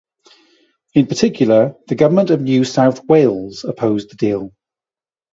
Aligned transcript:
In 0.95 1.05
particular 1.05 1.75
the 1.87 1.93
Government 1.93 2.31
of 2.31 2.41
New 2.41 2.63
South 2.63 3.05
Wales 3.05 3.63
opposed 3.63 4.09
the 4.09 4.15
deal. 4.15 4.51